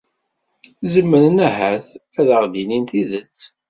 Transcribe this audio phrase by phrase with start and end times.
[0.93, 1.87] Zemren, ahat,
[2.19, 3.39] ad aɣ-d-inin tidet.